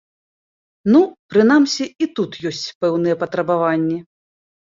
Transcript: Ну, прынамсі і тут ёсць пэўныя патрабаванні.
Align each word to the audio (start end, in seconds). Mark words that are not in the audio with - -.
Ну, 0.93 1.01
прынамсі 1.33 1.85
і 2.05 2.09
тут 2.19 2.31
ёсць 2.51 2.63
пэўныя 2.85 3.15
патрабаванні. 3.25 3.99